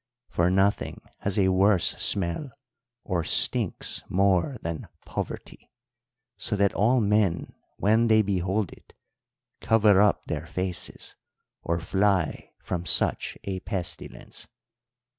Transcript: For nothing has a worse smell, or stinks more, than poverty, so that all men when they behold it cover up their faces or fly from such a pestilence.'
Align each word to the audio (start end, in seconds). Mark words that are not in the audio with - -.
For 0.29 0.49
nothing 0.49 0.99
has 1.19 1.37
a 1.37 1.49
worse 1.49 1.89
smell, 2.03 2.49
or 3.03 3.23
stinks 3.23 4.03
more, 4.09 4.57
than 4.63 4.87
poverty, 5.05 5.69
so 6.37 6.55
that 6.55 6.73
all 6.73 6.99
men 6.99 7.53
when 7.77 8.07
they 8.07 8.23
behold 8.23 8.73
it 8.73 8.95
cover 9.59 10.01
up 10.01 10.25
their 10.25 10.47
faces 10.47 11.15
or 11.61 11.79
fly 11.79 12.49
from 12.63 12.83
such 12.83 13.37
a 13.43 13.59
pestilence.' 13.59 14.47